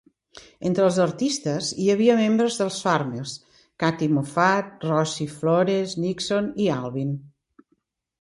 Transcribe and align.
Entre 0.67 0.83
els 0.91 0.95
artistes 1.03 1.67
hi 1.83 1.89
havia 1.95 2.15
membres 2.21 2.57
dels 2.61 2.79
Farmers, 2.85 3.33
Katy 3.83 4.07
Moffatt, 4.15 4.73
Rosie 4.87 5.35
Flores, 5.35 5.95
Nixon 6.07 6.49
i 6.65 6.71
Alvin. 6.79 7.13